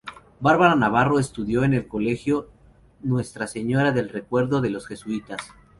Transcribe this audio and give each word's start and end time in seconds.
Bárbara 0.39 0.73
Navarro 0.75 1.19
estudio 1.19 1.63
en 1.63 1.75
el 1.75 1.87
Colegio 1.87 2.49
Nuestra 3.03 3.45
Señora 3.45 3.91
del 3.91 4.09
Recuerdo, 4.09 4.59
de 4.59 4.71
los 4.71 4.87
Jesuitas. 4.87 5.53